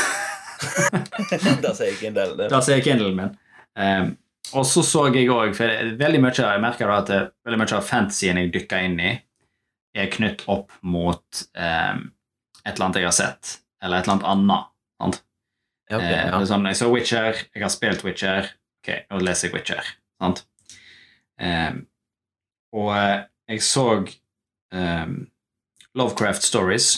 [1.63, 2.37] Der sier del.
[2.39, 2.47] Det.
[2.63, 3.33] Sier Kindlen min.
[3.75, 4.13] Um,
[4.53, 7.75] og så så jeg òg For det veldig mye jeg merker at det, veldig mye
[7.77, 9.11] av fantasyen jeg dykker inn i,
[9.97, 11.95] er knytt opp mot eh,
[12.65, 14.69] et eller annet jeg har sett, eller et eller annet annet.
[15.01, 15.21] Sant?
[15.89, 16.37] Ja, Eh, det ja.
[16.37, 18.51] er sånn, jeg så Witcher, jeg har spilt Witcher.
[18.83, 19.87] Ok, nå leser jeg Witcher.
[20.21, 20.43] Sant?
[21.41, 21.79] Eh,
[22.77, 25.15] og eh, jeg så um,
[25.97, 26.91] Lovecraft Stories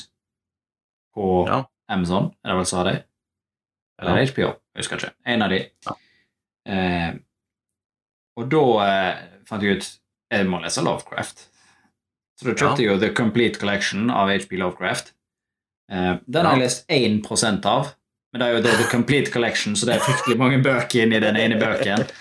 [1.16, 1.62] på Ja.
[1.92, 2.98] Amazon, er det vel så har de?
[4.02, 4.26] Eller Ja.
[4.34, 5.14] HBO, jeg husker ikke.
[5.26, 5.62] En av de.
[5.88, 5.96] Ja.
[6.68, 7.14] Eh,
[8.40, 9.90] og da eh, fant jeg ut
[10.32, 11.48] jeg må lese Lovecraft.
[12.40, 15.12] Så da kjøpte jeg jo The Complete Collection av HP Lovecraft.
[15.92, 17.92] Eh, den har jeg lest 1 av,
[18.32, 21.40] men det er jo The Complete Collection, så det er fryktelig mange bøker inni den
[21.40, 22.08] ene bøken.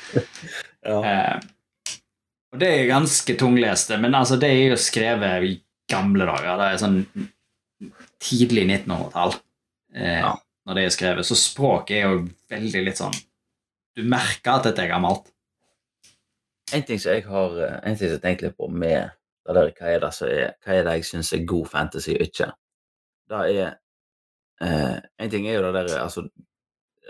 [0.81, 0.95] Ja.
[1.05, 1.41] Eh,
[2.55, 5.51] og det er ganske tungleste, men altså, det er jo skrevet i
[5.93, 6.55] gamle dager.
[6.57, 6.97] Det er sånn
[8.25, 9.35] tidlig 1900-tall
[9.95, 10.31] eh, Ja.
[10.65, 11.29] når det er skrevet.
[11.29, 13.13] Så språket er jo veldig litt sånn
[13.93, 15.29] Du merker at dette er gammelt.
[16.75, 19.11] En ting som jeg har eh, En ting som jeg tenker litt på med
[19.47, 22.27] det der, hva er det, er, hva er det jeg syns er god fantasy og
[22.27, 22.51] ikke,
[23.31, 23.73] det er
[24.63, 26.27] eh, En ting er jo det der altså,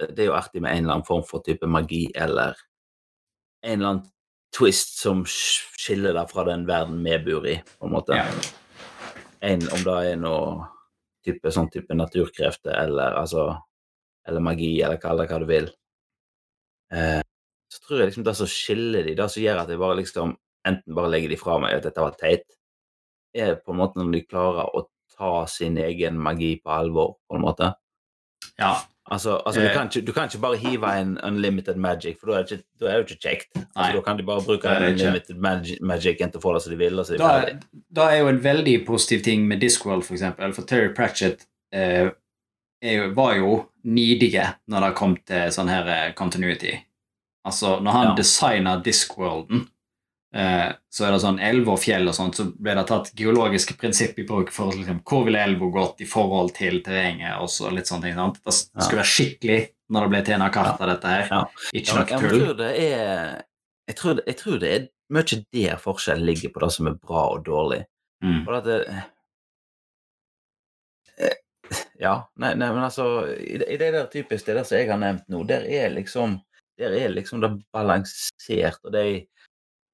[0.08, 2.56] Det er jo artig med en eller annen form for type magi eller
[3.62, 4.06] en eller annen
[4.56, 8.16] twist som skiller deg fra den verden vi bor i, på en måte.
[8.16, 8.24] Ja.
[9.46, 10.70] En, om det er noe
[11.24, 13.50] type, sånn type naturkrefter eller altså
[14.28, 15.68] Eller magi, eller kall det hva du vil.
[16.92, 17.22] Eh,
[17.70, 20.36] så tror jeg liksom det som skiller de, det som gjør at jeg bare liksom
[20.68, 22.44] enten bare legger de fra meg at dette var teit,
[23.36, 27.38] er på en måte når de klarer å ta sin egen magi på alvor, på
[27.38, 27.74] en måte.
[28.58, 28.74] ja.
[29.10, 29.72] Altså, altså du, Eh.
[29.74, 32.64] kan ikke, du kan ikke bare hive en unlimited magic, for da er det ikke,
[32.78, 33.48] da er det jo ikke kjekt.
[33.74, 34.90] Altså, da kan de bare bruke ikke.
[34.92, 35.36] unlimited
[35.82, 36.98] magic, til å få det som de vil.
[36.98, 37.58] Altså, de Da,
[37.90, 42.10] da er jo en veldig positiv ting med Discworld, for eksempel, for Terry Pratchett eh,
[42.82, 46.76] jo, var jo nidige når det kom til sånn her eh, continuity.
[47.50, 48.14] Altså, når han Ja.
[48.20, 49.66] designa Discworlden,
[50.34, 53.74] eh, så er det sånn elver og fjell og sånt, så ble det tatt geologiske
[53.80, 57.70] prinsipp i bruk for liksom, hvor ville elva gått i forhold til terrenget og så
[57.74, 58.14] litt sånne ting.
[58.14, 58.38] sant?
[58.44, 59.60] Det skulle være skikkelig
[59.90, 61.46] når det ble til en kart av dette her.
[61.74, 62.40] Ikke Ja, noe jeg tull.
[62.40, 63.44] tror det er
[63.90, 66.94] jeg tror, det- jeg tror det er mye der forskjellen ligger på det som er
[66.94, 67.84] bra og dårlig.
[68.22, 68.44] Mm.
[68.44, 68.88] For at det,
[71.18, 71.34] eh,
[72.00, 73.04] Ja, nei, nei, men altså
[73.38, 75.90] I det, i det der typisk det der som jeg har nevnt nå, der er
[75.90, 76.40] liksom
[76.80, 79.04] der er liksom det balansert, og de,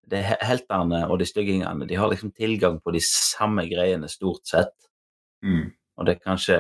[0.07, 4.47] de helterne heltene og de styggingene de har liksom tilgang på de samme greiene stort
[4.47, 4.75] sett.
[5.45, 5.73] Mm.
[5.97, 6.59] Og det er kanskje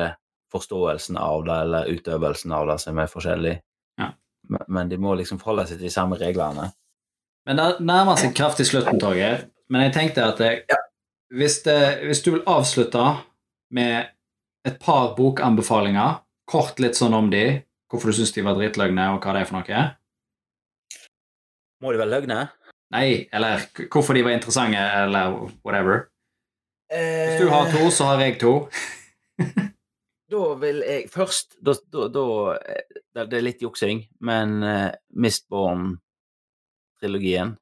[0.53, 3.55] forståelsen av det eller utøvelsen av det som er forskjellig.
[4.01, 4.11] Ja.
[4.49, 6.71] Men, men de må liksom forholde seg til de samme reglene.
[7.47, 9.47] Men det nærmer seg kraftig slutten, Torgeir.
[9.71, 10.63] Men jeg tenkte at jeg,
[11.35, 13.05] hvis, det, hvis du vil avslutte
[13.75, 14.11] med
[14.67, 19.23] et par bokanbefalinger, kort litt sånn om de, hvorfor du syns de var dritløgne, og
[19.23, 19.85] hva det er for noe
[21.83, 22.39] Må de vel løgne?
[22.95, 23.53] Nei, eller
[23.91, 25.25] hvorfor de var interessante, eller
[25.67, 25.97] whatever.
[26.93, 28.69] Hvis du har to, så har jeg to.
[30.27, 32.23] Da vil jeg først da, da, da,
[32.59, 32.83] eh,
[33.15, 37.55] Det er litt juksing, men uh, Mistborn-trilogien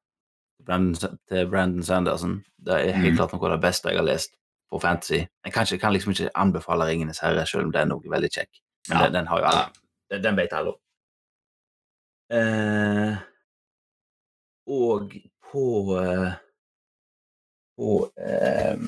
[0.64, 0.96] Brandon,
[1.28, 3.18] til Brandon Sanderson det er helt mm.
[3.18, 4.32] klart noe av det beste jeg har lest
[4.72, 5.20] på fantasy.
[5.44, 8.30] Jeg kan, ikke, kan liksom ikke anbefale Ringenes herre, selv om det er noe veldig
[8.32, 8.52] kjekk.
[8.88, 9.02] Men Ja.
[9.04, 9.64] den, den har jo alle.
[10.10, 10.78] Den, den vet alle om.
[12.32, 13.12] Eh,
[14.66, 15.14] og
[15.50, 15.66] på
[16.00, 16.32] eh,
[17.76, 18.78] På eh,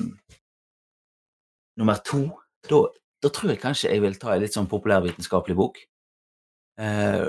[1.77, 2.21] nummer to
[2.67, 2.79] da,
[3.23, 5.77] da tror jeg kanskje jeg vil ta en litt sånn populærvitenskapelig bok.
[6.79, 7.21] Eh,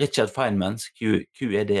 [0.00, 1.72] Richard Feynmans Q, QED.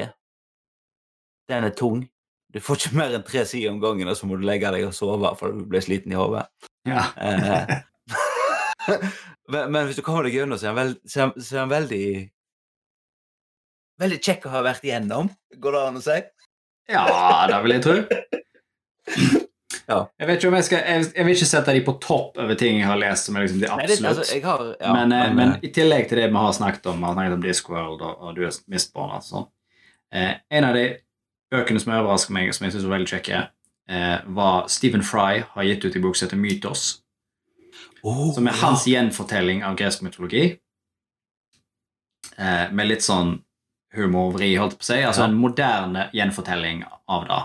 [1.50, 2.06] Den er tung.
[2.52, 4.86] Du får ikke mer enn tre sider om gangen, og så må du legge deg
[4.86, 6.46] og sove for du blir sliten i hodet.
[6.88, 7.08] Ja.
[9.52, 12.04] Men, men hvis du kommer deg gjennom, er han, så er han veldig
[14.02, 15.30] Veldig kjekk å ha vært igjennom,
[15.62, 16.18] går det an å si?
[16.90, 17.06] ja,
[17.48, 17.96] det vil jeg tro.
[19.88, 19.96] Ja.
[20.20, 22.58] Jeg vet ikke om jeg skal jeg, jeg vil ikke sette de på topp over
[22.58, 25.10] ting jeg har lest som er liksom de Nei, det, absolutt altså, har, ja, men,
[25.10, 27.42] men, men, eh, i tillegg til det vi har snakket om, vi har snakket om
[27.42, 29.48] Discworld og, og du er Mistborn sånn,
[30.14, 30.84] eh, en av de
[31.52, 33.42] bøkene som overrasker meg, som jeg synes var veldig kjekke,
[33.90, 36.86] eh, var Stephen Fry har gitt ut i bok som heter Mytos,
[38.06, 40.44] oh, som er hans gjenfortelling av gresk mytologi,
[42.38, 43.40] eh, med litt sånn
[43.96, 47.42] humor og vri, holdt på å si, altså en moderne gjenfortelling av det.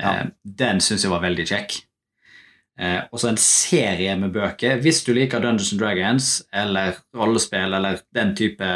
[0.00, 1.78] Eh, Den synes jeg var veldig kjekk.
[2.80, 4.80] Eh, og så en serie med bøker.
[4.84, 8.68] Hvis du liker Dungeons and Dragons eller rollespill eller den type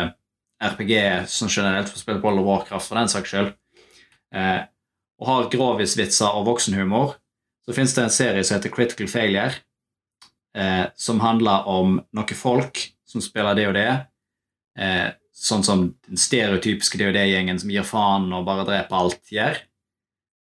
[0.62, 3.52] RPG som generelt får spille World of Warcraft for den saks skyld,
[4.34, 4.64] eh,
[5.20, 7.16] og har grovisvitser og voksenhumor,
[7.64, 9.54] så finnes det en serie som heter Critical Failure,
[10.56, 13.90] eh, som handler om noen folk som spiller det og det.
[14.78, 19.58] Eh, sånn som den stereotypiske DOD-gjengen som gir faen og bare dreper alt, gjør.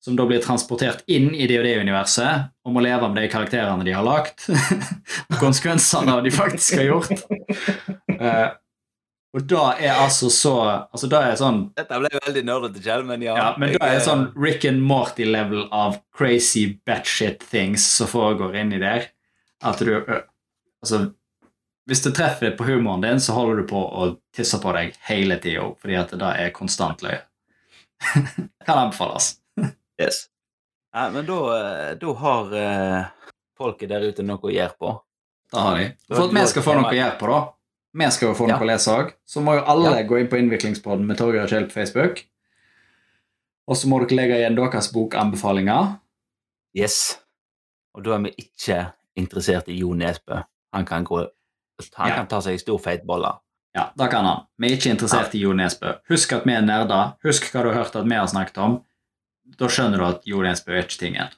[0.06, 4.06] Som da blir transportert inn i DOD-universet og må leve med de karakterene de har
[4.06, 4.48] lagt.
[5.30, 7.26] og konsekvensene av de faktisk har gjort.
[8.16, 8.54] Uh,
[9.36, 13.26] og da er altså så altså da er sånn Dette ble veldig nerdete, Kjell, men
[13.26, 13.34] ja.
[13.36, 18.08] ja, men jeg, da er eh, sånn Rick and Morty-level av crazy batshit things som
[18.08, 19.10] foregår inni der.
[19.66, 20.22] At du ø,
[20.86, 21.00] Altså,
[21.86, 25.38] hvis det treffer på humoren din, så holder du på å tisse på deg hele
[25.42, 27.22] tida, fordi at det da er konstant løye.
[28.66, 29.36] kan anbefales.
[30.02, 30.26] Yes.
[30.96, 34.94] Nei, men da, eh, da har uh, folket der ute noe å gjøre på.
[35.54, 35.90] Da har de.
[36.10, 37.42] For at vi skal få noe å gjøre på, da,
[37.96, 38.64] vi skal jo få noe Ja.
[38.64, 40.08] å lese òg, så må jo alle Ja.
[40.08, 42.26] gå inn på Innviklingspodden med Torgeir Kjell på Facebook.
[43.68, 45.96] Og så må dere legge igjen deres bokanbefalinger.
[46.76, 47.20] Yes.
[47.96, 50.44] Og da er vi ikke interessert i Jo Nesbø.
[50.74, 51.24] Han kan gå
[51.96, 52.16] Han Ja.
[52.16, 53.34] kan ta seg stor feit bolle.
[53.76, 54.46] Ja, da kan han.
[54.58, 55.98] Vi er ikke interessert i Jo Nesbø.
[56.10, 57.18] Husk at vi er nerder.
[57.24, 58.78] Husk hva du har hørt at vi har snakket om.
[59.60, 61.30] Da skjønner du at Jo Nesbø er ikke tingen.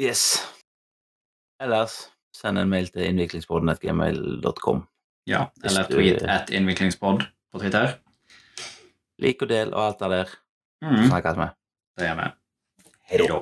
[0.00, 0.42] Yes.
[1.62, 4.86] Ellers send en mail til innviklingspodden.gmail.com.
[5.30, 7.94] Ja, eller tweet at innviklingspod på Twitter.
[9.22, 10.32] Lik og del og alt det der.
[10.84, 11.46] Mm, Snakkes vi.
[11.98, 12.30] det gjør vi.
[13.10, 13.38] Hei da.